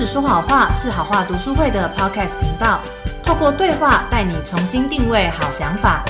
[0.00, 2.80] 只说好话是好话读书会的 Podcast 频道，
[3.22, 6.02] 透过对话带你重新定位好想法。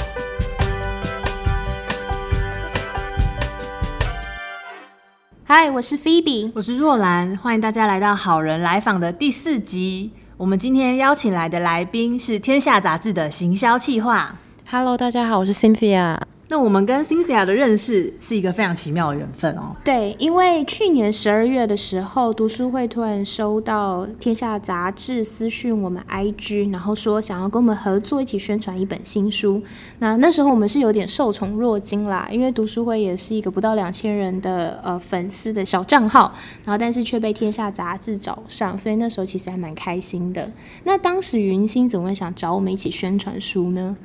[5.42, 10.12] 嗨，我是 Phoebe，我是若兰，欢迎大家来到好人来访的第四集。
[10.36, 14.36] 我们今天邀请来的来宾是《天下》杂志的行销企划。
[14.70, 16.16] Hello，大家好，我是 Cynthia。
[16.50, 19.76] 那我们跟 Cynthia 的认识是一个非常奇妙的缘分哦。
[19.84, 29.62] 对，因为去年十二月的时候，读书会突然收到《天下》杂志私讯我们 IG，然后说想要跟我们合作，一起宣传一本新书。
[30.00, 40.50] 那那时候我们是有点受宠若惊啦，因为读书会也是一个不到两千人的呃粉丝的小账号，然后但是却被《天下》杂志找上，所以那时候其实还蛮开心的。
[40.82, 43.96] 那当时云星怎么会想找我们一起宣传书呢？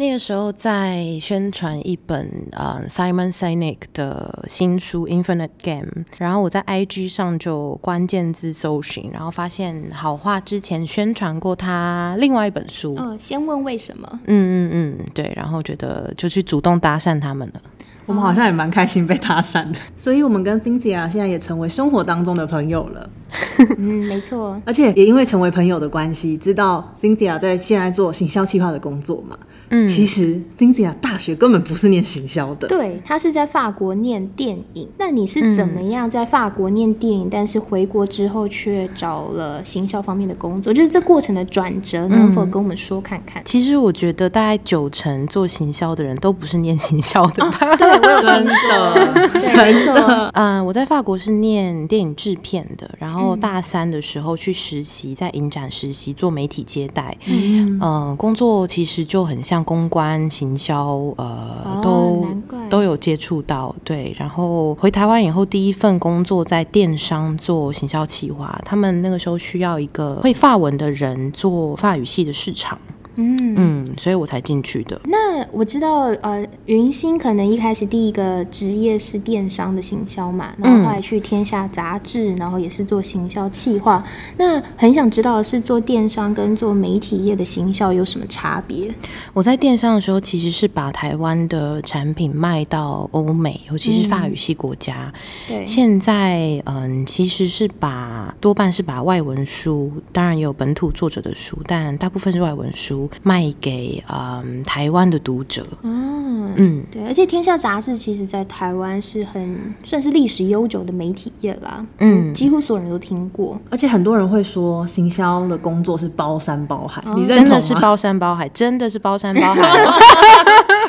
[0.00, 5.86] 那个时候在宣传一本呃 Simon Sinek 的新书《Infinite Game》，
[6.18, 12.94] 然后我在 IG 上就关键字搜寻，然后发现好话之前宣传过他另外一本书。
[12.96, 14.08] 嗯，先问为什么？
[14.26, 17.60] 嗯嗯嗯，对，然后觉得就去主动搭讪他们了。
[18.06, 23.10] 我们好像也蛮开心被搭讪的，所以我们跟 Cynthia 现在也成为生活当中的朋友了。
[23.76, 29.36] 嗯，没错，而且也因为成为朋友的关系，知道 Cynthia 在现在做行销企划的工作嘛。
[29.70, 34.88] 嗯，其实 Cynthia 大学根本不是念行销的，对，他是在法国念电影。
[34.98, 40.72] 那你是怎么样在法国念电影，但是回国之后却找了行销方面的工作？
[40.72, 43.42] 就是这过程的转折，能否跟我们说看看？
[43.44, 47.44] 其实我觉得大概九成做行销的人都不是念行销的，
[47.76, 50.30] 对我有听说，对，没错。
[50.32, 57.14] 嗯，我在法国是念电影制片的，然后大三的时候去实习，在影展实习做媒体接待。
[57.26, 59.57] 嗯，工作其实就很像。
[59.64, 62.26] 公关、行销，呃，都
[62.68, 64.14] 都有接触到，对。
[64.18, 72.78] 然后回台湾以后，第一份工作在电商做行销企划，他们那个时候需要一个会法文的人做法语系的市场。
[73.20, 75.00] 嗯嗯，所以我才进去的。
[75.04, 84.04] 那我知道，呃，云星可能一开始第一个职业是电商的行销嘛，然后后来去天下杂志，然后也是做行销企划。
[84.36, 88.88] 那很想知道的是做电商跟做媒体业的行销有什么差别？
[89.34, 95.12] 我在电商的时候，其实是把台湾的产品卖到欧美，尤其是法语系国家。
[95.48, 103.07] 对，现在嗯，其实是把多半是把外文书，当然也有本土作者的书，但大部分是外文书。
[103.22, 119.62] 卖给嗯台湾的读者，嗯嗯，对，而且天下杂志其实在台湾是很算是历史悠久的媒体业啦，嗯，几乎所有人都听过，而且很多人会说行销的工作是包山包海，你真的是包山包海，真的是包山包海。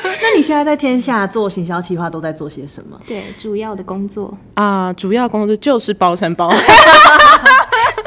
[0.22, 2.98] 那你现在在天下做行销企划都在做些什么？
[3.06, 4.32] 对，主要的工作。
[4.54, 6.56] 啊，主要工作就是包山包海。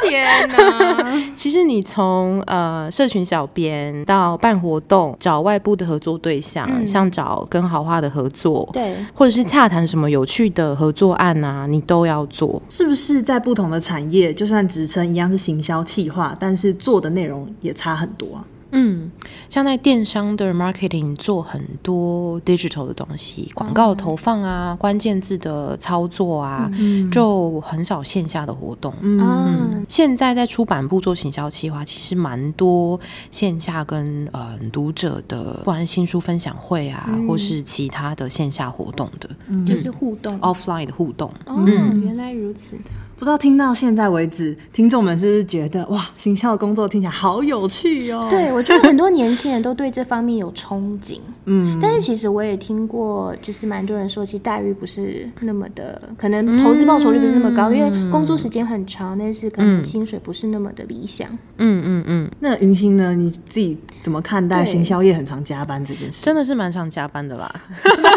[0.04, 1.22] 天哪！
[1.36, 12.62] 其实你从呃社群小编到办活动，找外部的合作对象，像找跟豪华的合作，对，或者是洽谈什么有趣的合作案啊，你都要做。
[12.70, 18.44] 是不是在不同的产业，就算职称一样是行销企划，但是做的内容也差很多啊？
[18.76, 19.12] 嗯，
[19.50, 26.70] 像在电商的 marketing 做很多 digital 的东西，广告投放啊，关键字的操作啊，
[27.12, 28.94] 就很少线下的活动。
[29.02, 39.30] 嗯，现在在出版部做行销企划，其实蛮多线下跟呃读者的，不管是新书分享会啊，或是其他的线下活动的，
[39.66, 40.40] 就是互动。
[40.42, 41.32] Offline 的互动。
[41.46, 41.64] 哦，
[42.04, 42.76] 原来如此。
[43.24, 48.28] 不知道听到现在为止，听众们是不是觉得哇，行销工作听起来好有趣哦？
[48.30, 51.20] 对，我觉得很多年轻人都对这方面有憧憬。
[51.46, 61.30] 嗯，但是其实我也听过，就是蛮多人说，其实待遇不是那么的，可能投资报酬率不是那么高，因为工作时间很长，但是可能薪水不是那么的理想。
[61.58, 62.32] 嗯嗯嗯。
[62.40, 63.14] 那云星呢？
[63.14, 66.24] 你自己怎么看待行销业很常加班这件事？
[66.24, 67.54] 真的是蛮常加班的啦。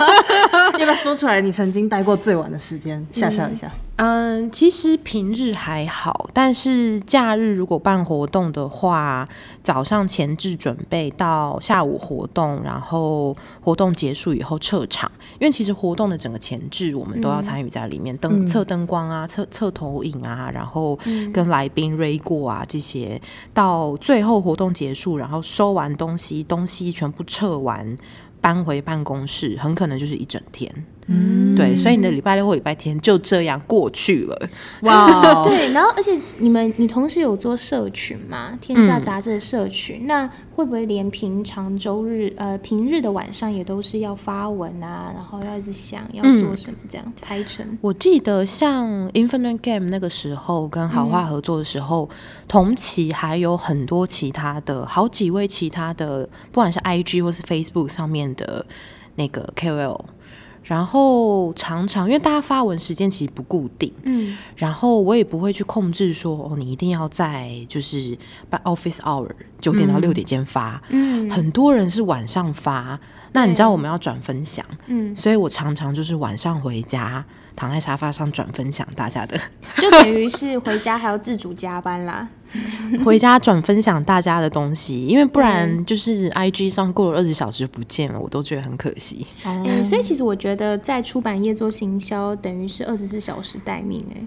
[0.79, 1.41] 要不要说出来？
[1.41, 3.71] 你曾经待过最晚的时间，吓吓一下。
[3.97, 9.27] 嗯，其实平日还好，但是假日如果办活动的话，
[9.63, 13.16] 早上前置准备到下午活动，然后
[13.61, 15.11] 活动结束以后撤场，
[15.41, 20.99] 因为其实活动的整个前置我们都要参与在里面，灯测灯光啊，测测投影啊，然后
[21.33, 23.21] 跟来宾 r 过啊这些，
[23.53, 27.97] 到最后活动结束，然后收完东西，东西全部撤完。
[28.39, 30.71] 搬回办公室很可能就是一整天，
[31.09, 34.49] 嗯，对，所以你的礼拜六或礼拜天就这样过去了。
[34.81, 38.59] 哇， 对，然后而且你们你同时有做社群嘛？
[38.61, 47.65] 天下杂志的社群，那会不会连平常周日呃平日的晚上也都是要发文啊，然后要一直想要做什么这样拍成？
[47.81, 52.11] 我记得像 Infinite Game 那个时候跟好话合作的时候，
[52.49, 58.67] 同期还有很多其他的好几位其他的，不管是 IG 或是 Facebook 上面的
[59.15, 60.01] 那个 KOL。
[60.67, 68.19] 然后常常因为大家发文时间其实不固定，嗯，然后我也不会去控制说哦，你一定要在就是
[68.51, 69.31] 办 office hour
[69.61, 72.99] 九点到六点间发，嗯，很多人是晚上发，
[73.33, 77.25] 那你知道我们要转分享，嗯，所以我常常就是晚上回家。
[77.57, 79.37] 躺在沙发上转分享大家的，
[79.81, 82.29] 就等于是回家还要自主加班啦。
[83.05, 89.27] 回家转分享大家的东西，因为不然就是 I G 上过了二十小时就不见了，我都觉得很可惜。
[89.45, 94.01] 嗯，所以其实我觉得在出版业做行销，等于是二十四小时待命。
[94.15, 94.27] 哎，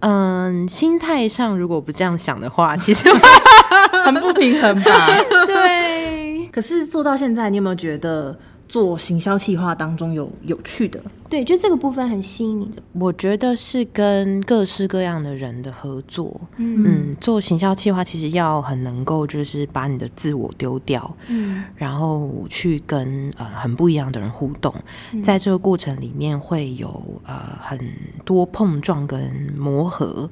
[0.00, 3.08] 嗯，心态上如果不这样想的话，其实
[4.04, 5.06] 很不平衡吧？
[5.46, 6.46] 对。
[6.52, 8.38] 可是做到现在，你有没有觉得
[8.68, 11.02] 做行销企划当中有有趣的？
[11.32, 12.82] 对，就这个部分很吸引你的。
[12.92, 16.38] 我觉得是跟各式各样的人的合作。
[16.58, 24.74] 嗯，做行销计划其实要很能够，就是把你的自我丢掉，嗯，然后去跟呃很不一样的人互动，
[25.24, 27.80] 在这个过程里面会有呃很
[28.26, 29.18] 多碰撞跟
[29.56, 30.28] 磨合，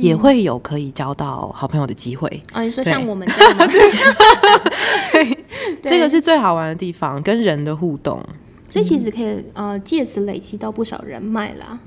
[0.00, 2.42] 也会有可以交到好朋友的机会。
[2.54, 3.66] 啊，你说像我们这样吗？
[5.12, 5.38] 对，
[5.82, 8.24] 这个是最好玩的地方，跟人的互动。
[8.68, 11.78] 所以其实可以呃借此累积到不少人脉啦。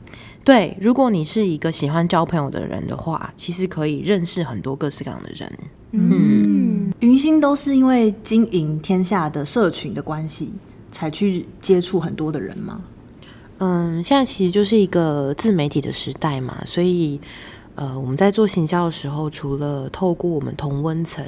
[0.44, 5.51] 对，如果你是一个喜欢交朋友的人的话，其实可以认识很多各式各样的人。
[5.92, 10.51] 嗯，云星都是因为经营天下的社群的关系，
[10.92, 12.81] 才去接触很多的人吗？
[13.60, 17.22] 嗯，现在其实就是一个自媒体的时代嘛，所以
[17.75, 21.24] 呃，我们在做行销的时候，除了透过我们同温层，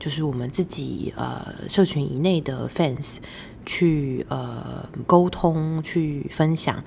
[0.00, 3.18] 就是我们自己呃社群以内的 fans。
[3.68, 6.82] 去呃沟通，去分享，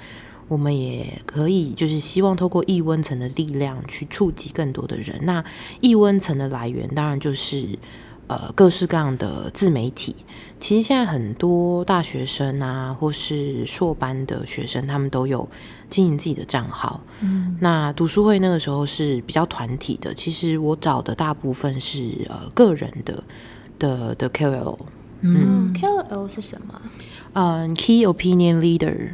[0.48, 5.20] 我们也可以就是希望透过异温层的力量去触及更多的人。
[5.22, 5.46] 那
[5.80, 7.78] 异温层的来源当然就是
[8.26, 10.16] 呃各式各样的自媒体。
[10.60, 15.48] 其实现在很多大学生啊，或是硕班的学生，他们都有
[15.88, 17.00] 经营自己的账号。
[17.22, 20.14] 嗯，那读书会那个时候是比较团体的。
[20.16, 23.24] 其实我找的大部分是呃个人的
[23.78, 24.78] 的的 KOL。
[25.22, 26.82] 嗯，KOL 是什么？
[27.34, 29.10] 嗯，Key Opinion Leader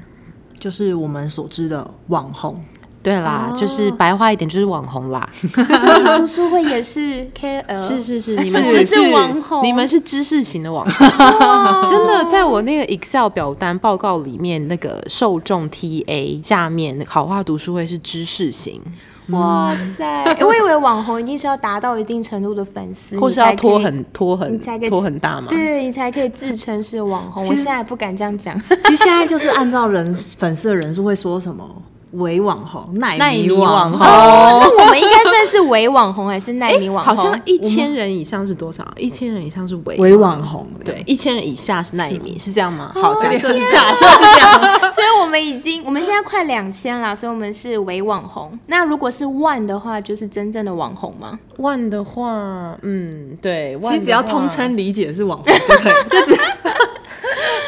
[0.59, 2.63] 就是我们所知的网红。
[3.07, 5.25] 对啦，就是白话一点就是网红啦。
[5.53, 11.07] 所以读书会也是 KOL， 是是是，你们是是网红，你们是知识型的网红。
[11.87, 18.81] 真的，在我那个 Excel 表单报告里面，那个受众 TA 下面好话读书会是知识型。
[19.29, 20.23] 哇塞！
[20.41, 24.59] 我以为网红一定是要达到一定程度的粉丝， 或是要拖很拖很
[24.89, 25.47] 拖很大嘛？
[25.49, 27.45] 对，你才可以自称是网红。
[27.47, 28.57] 我现在不敢这样讲。
[28.83, 31.65] 其实现在就是按照人粉丝的人数会说什么。
[32.11, 37.15] 伪网红、奈米网红， 那我们应该算是伪网红还是奈米网红？
[37.15, 38.85] 好像一千人以上是多少？
[38.97, 42.91] 一千人以上是伪伪网红，对，一千人以下是奈米，是这样吗？
[42.95, 44.61] 好，假设是 假设是这样，
[44.91, 48.57] 所以我们已经我们现在快两千了，所以我们是伪网红。
[48.67, 51.37] 那如果是万的话，就是真正的网红吗？
[51.57, 55.93] 万的话，嗯，对，其实只要通称理解是网红就可以。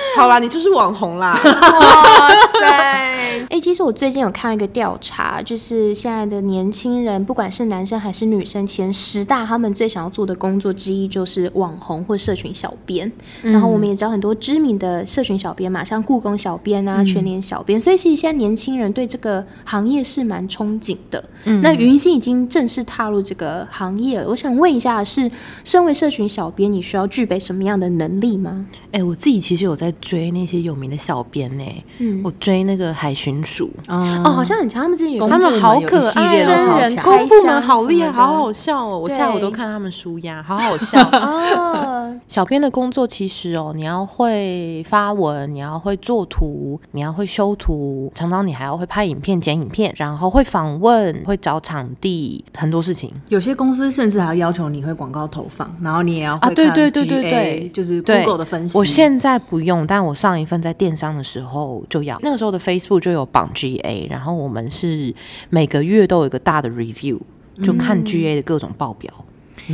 [0.17, 1.39] 好啦，你就是网红啦！
[1.43, 2.29] 哇
[2.59, 2.99] 塞！
[3.49, 13.09] 哎，其实我最近有看一个调查，就是现在的年轻人，不管是男生还是女生，前十大他们最想要做的工作之一就是网红或社群小编。
[13.41, 21.23] 然后我们也知道很多知名的社群小编嘛，像故宫小编啊、全联小编，所以其实现在年轻人对这个行业是蛮憧憬的。
[21.45, 25.29] 嗯那云溪已经正式踏入这个行业了，我想问一下，是
[25.63, 28.65] 身为社群小编，你需要具备什么样的能力吗？
[28.91, 29.93] 哎，我自己其实有在。
[30.01, 31.63] 追那些有名的小编呢？
[31.99, 34.81] 嗯，我追那个海巡署哦，好像很强。
[34.81, 38.97] 他们之前有他们好可爱，真人公部门好厉害，好好笑哦！
[38.97, 42.08] 我下午都看他们舒压，好好笑 哦。
[42.29, 53.11] 小编的工作其实哦，你要会发文，你要会做图，你要会修图，常常你还要会拍影片、剪影片，然后会访问，会找场地，很多事情。
[53.29, 58.77] 有些公司甚至还要要求你会广告投放，然后你也要啊，对对对对对，就是 Google 的分析。
[58.77, 65.11] 我现在不用，但我上一份在电商的时候就要，那个时候的 Facebook 就有绑 GA，然后我们是
[65.49, 67.17] 每个月都有一个大的 review，
[67.63, 69.11] 就看 GA 的各种报表。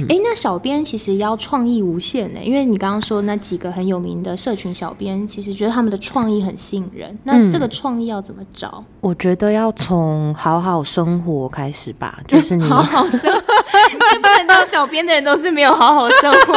[0.09, 7.17] 哎，那小编其实要创意无限呢，因为你刚刚说那几个很有名的社群小编，其实觉得他们的创意很吸引人。
[7.23, 8.83] 那这个创意要怎么找？
[9.01, 13.19] 我觉得要从好好生活开始吧， 就是你好好生，
[14.21, 16.53] 不能当小编的人都是没有好好生活。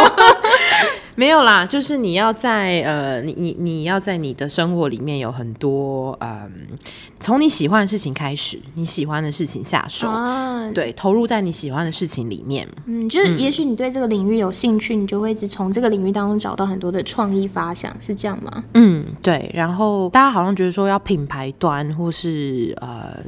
[1.18, 6.48] 没有啦，就是你要在呃，你你你要在你的生活里面有很多嗯，
[7.18, 10.06] 从你喜欢的事情开始，你喜欢的事情下手，
[10.72, 12.68] 对，投入在你喜欢的事情里面。
[12.86, 18.62] 嗯，就是也许你对这个领域有兴趣，你就会一直从这个领域当中找到很多的创意发想，是这样吗？
[18.74, 19.50] 嗯，对。
[19.52, 23.20] 然后大家好像觉得说要品牌端或是呃。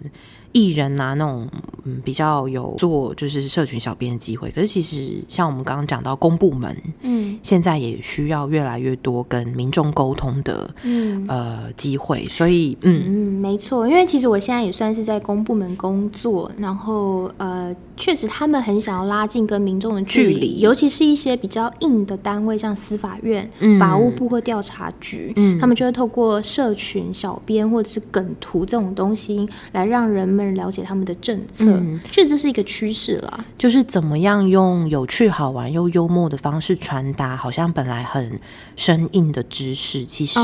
[0.52, 1.48] 艺人啊，那种
[1.84, 11.26] 嗯比较有做就是社群小编的机会，可是其实像我们刚刚讲到公部门，嗯，现在也需要越来越多跟民众沟通的，嗯。
[11.28, 13.02] 呃机会，所以嗯。
[13.06, 30.39] 嗯没错，因为其实我现在也算是在公部门工作，然后呃确实他们很想要拉近跟民众的距离，尤其是一些比较硬的单位，像司法院、法务部或调查局，嗯，他们就会透过社群小编或者是梗图这种东西来让人。
[30.44, 31.64] 人了解他们的政策，
[32.10, 33.44] 确实这是一个趋势了。
[33.58, 38.38] 就是怎么样用有趣、好玩又幽默的方式传达，好像本来很
[38.76, 40.38] 生硬的知识，其实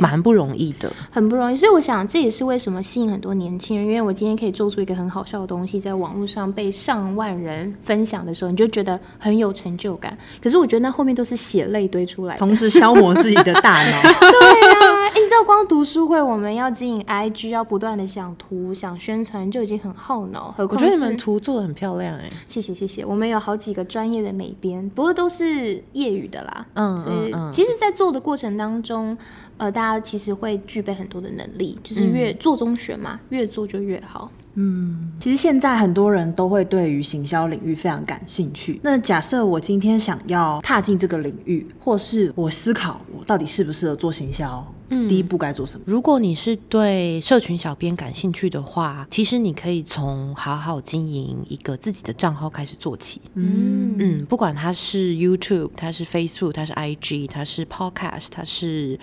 [0.00, 1.56] 蛮不容易的，很不容易。
[1.56, 3.86] 所以我想，这也是为什么吸引很多年轻人。
[3.86, 10.16] 因为我今天可以做出一个很好笑的东西，在网络上被上万人分享的时候，你就觉得很有成就感。
[10.42, 14.02] 可是我觉得那后面都是血泪堆出来，同时消磨自己的大脑。
[14.18, 19.50] 对啊，你知道，光读书会，我们要经营 IG，要不断的想图、想宣传。
[19.50, 29.16] 就已经很耗脑，何况我觉得你们图做的很漂亮哎，谢谢谢谢，我们有好几个专业的美编，不过都是业余的啦，嗯，所以其实，在做的过程当中，
[29.56, 34.30] 呃，大家其实会具备很多的能力，就是越做中学嘛，越做就越好。
[34.54, 38.80] 嗯，其实现在很多人都会对于行销领域非常感兴趣。
[38.82, 45.84] 那假设我今天想要踏进这个领域，或是我思考我到底适不适合做行销，嗯，第一步该做什么？
[45.86, 53.20] 如果你是对社群小编感兴趣的话，其实你可以从好好经营一个自己的账号开始做起。
[53.34, 58.98] 嗯嗯，不管它是 YouTube，它是 Facebook，它是 IG，它是 Podcast，它是。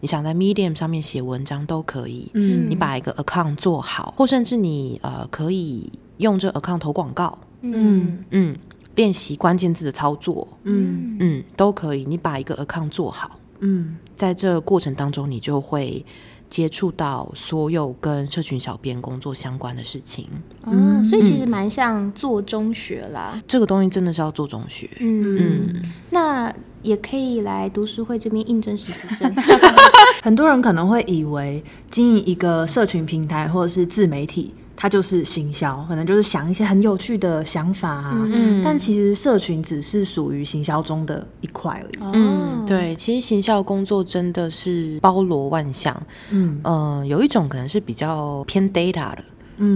[0.00, 8.56] 你想在 Medium 上面写文章都可以，嗯，你把一个 account 做好，或甚至你呃可以用这 account 投广告，嗯嗯，
[8.94, 12.04] 练习关键字的操作，嗯嗯，都可以。
[12.04, 16.04] 你把一个 account 做好，嗯，在这过程当中，你就会
[16.48, 20.28] 接触到所有跟社群小编工作相关的事情，
[20.66, 23.42] 嗯，所以其实蛮像做中学啦。
[23.46, 26.54] 这个东西真的是要做中学，嗯嗯，那。
[26.80, 29.34] 也可以来读书会这边应征实习生。
[30.22, 38.24] 很多人可能会以为经营一个社群平台或者是自媒体，它就是行销，可能就是想一些很有趣的想法啊。
[38.28, 42.12] 嗯，但其实社群只是属于行销中的一块而已。
[42.14, 46.00] 嗯，对，其实行销工作真的是包罗万象。
[46.30, 49.24] 嗯，呃，有一种可能是比较偏 data 的。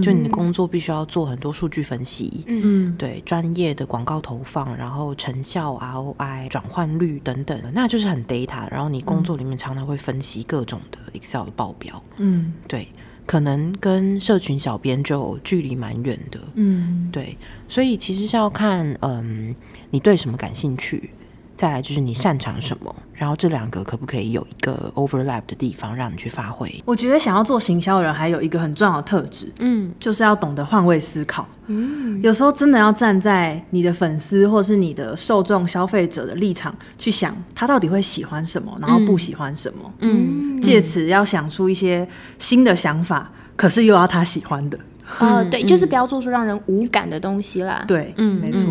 [0.01, 8.65] 就你的工作必须要做很多数据分析，嗯，对，专业的广告投放，然后成效、ROI、转换率等等，那就是很 data。
[8.71, 12.87] 然后你工作里面常常会分析各种的 Excel 的报表，嗯，对，
[13.25, 17.37] 可能跟社群小编就距离蛮远的，嗯，对，
[17.67, 19.55] 所以其实是要看，嗯，
[19.91, 21.09] 你对什么感兴趣。
[21.55, 26.83] 再来就是你擅长什么，然后这两个可不可以有一个 overlap 的地方让你去发挥？
[26.83, 31.47] 我觉得想要做行销的人还有一个很重要的特质，嗯，就是要懂得换位思考。
[31.67, 39.93] 嗯，有时候真的要站在你的粉丝或是你的受众消费者的立场去想，他到底会喜欢什么，然后不喜欢什么。
[39.99, 42.07] 嗯，借此要想出一些
[42.39, 44.79] 新的想法，可是又要他喜欢的。
[45.19, 47.85] 哦，对，就是不要做出让人无感的东西啦。
[47.87, 48.61] 对，嗯，没错。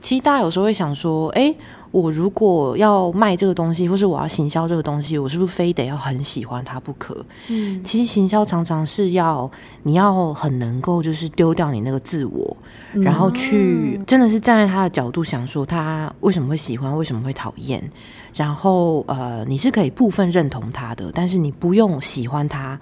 [0.00, 1.54] 其实大家有时候会想说，哎。
[1.94, 7.24] 我如果要卖这个东西，或是我要行销这个东西，我是不是非得要很喜欢它不可？
[7.48, 9.48] 嗯，其实行销常常是要
[9.84, 12.56] 你要很能够就是丢掉你那个自我，
[12.94, 17.88] 然后去真的是站在他的角度想说他为什么会喜欢，为什么会讨厌，
[18.34, 22.76] 然后呃你是可以部分认同他的，但是你不用喜欢他。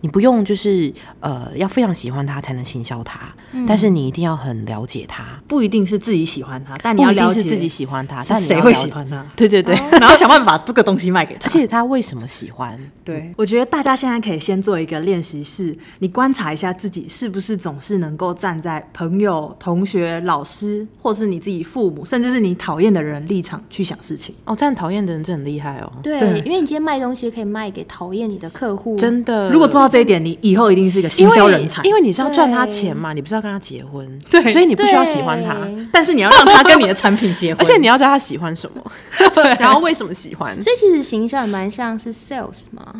[0.00, 3.34] 你不用就是呃，要非常喜欢他才能行销他，
[3.66, 9.26] 但是你一定要很了解他，不一定是自己喜欢他，但你要了解自己喜欢他，是谁会喜欢他？
[9.34, 12.78] 对对对，然后想办法把这个东西卖给他，而且他为什么喜欢？
[13.04, 24.32] 对，我觉得大家现在可以先做一个练习，是你观察一下自己是不是总是能够站在朋友、同学、老师，或是你自己父母，甚至是你讨厌的人立场去想事情。
[24.44, 25.92] 哦，站讨厌的人真很厉害哦。
[26.02, 29.50] 对，因为你今天卖东西可以卖给讨厌你的客户，真的。
[29.50, 29.87] 如果做到。
[29.88, 31.82] 到这一点，你以后一定是一个行销人才。
[31.82, 34.52] 因为你是要赚他钱嘛，你不是要跟他结婚，对。
[34.52, 35.56] 所以你不需要喜欢他，
[35.90, 38.82] 但是你要让他跟你的产品结婚，而且你要知道他喜欢什么，
[39.58, 40.60] 然后为什么喜欢。
[40.62, 42.94] 所以其实行销也蛮像是 sales 嘛。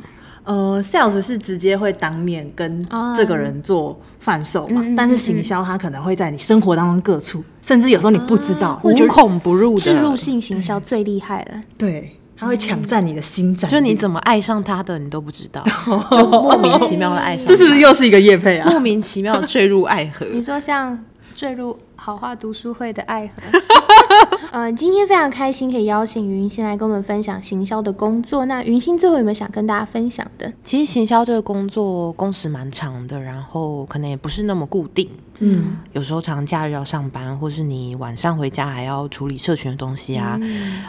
[0.45, 9.81] 呃，sales 是直接会当面跟这个人做贩售嘛，但是行销他可能会在你生活当中各处，甚至有时候你不知道，无孔不入的。
[9.81, 11.63] 植入性行销最厉害了。
[11.77, 15.65] 对，他会抢占你的心脏，就你怎么爱上他的你都不知道，
[16.13, 18.71] 就莫名其妙的爱上，这是不是又是一个叶配啊？
[18.71, 20.25] 莫名其妙坠入爱河。
[20.31, 20.99] 你说像
[21.35, 23.59] 坠入好话读书会的爱河。
[24.51, 28.47] 呃，今天非常开心可以邀请云心来跟我们分享行销的工作。
[28.47, 30.51] 那云心最后有没有想跟大家分享的？
[30.65, 35.09] 其实行销这个工作工时蛮长的，然后可能也不是那么固定。
[35.41, 40.39] 嗯，有时候长假日要上班，或是你晚上回家还要处理社群的东西啊。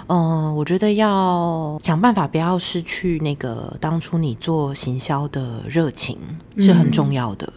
[0.08, 6.18] 嗯，我觉得要想办法不要失去那个当初你做行销的热情
[6.58, 7.52] 是很重要的。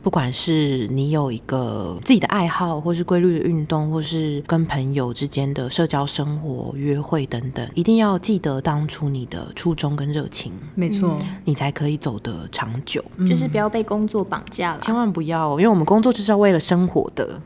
[0.00, 10.52] 不管是你有一个自己的爱好，或是规律的运动，或是跟朋友之间的社交生活、约会等等，一定要记得当初你的初衷跟热情。
[10.76, 13.04] 没错，你才可以走得长久。
[13.28, 16.27] 就是不要被工作绑架了，千万不要，因为我们工作就是。
[16.28, 17.40] 是要为了生活的。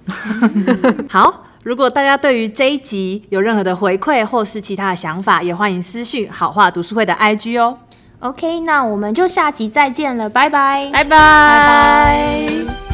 [1.08, 7.78] 好，如果大家对于这一集有任何的回馈或是其他的想法，也欢迎私讯好话读书会的 IG 哦。
[8.18, 12.91] OK，那我们就下集再见了，拜拜，拜拜。